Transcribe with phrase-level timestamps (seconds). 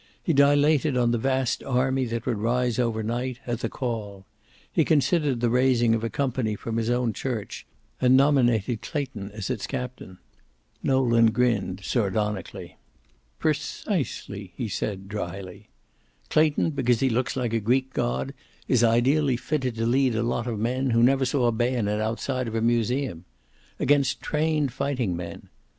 [0.23, 4.25] He dilated on the vast army that would rise overnight, at the call.
[4.73, 7.67] He considered the raising of a company from his own church,
[8.01, 10.17] and nominated Clayton as its captain.
[10.81, 12.77] Nolan grinned sardonically.
[13.37, 15.69] "Precisely," he said dryly.
[16.31, 18.33] "Clayton, because he looks like a Greek god,
[18.67, 22.47] is ideally fitted to lead a lot of men who never saw a bayonet outside
[22.47, 23.23] of a museum.
[23.79, 25.49] Against trained fighting men.